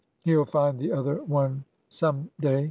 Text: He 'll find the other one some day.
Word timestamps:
He 0.23 0.35
'll 0.35 0.45
find 0.45 0.79
the 0.79 0.91
other 0.91 1.21
one 1.23 1.63
some 1.87 2.31
day. 2.39 2.59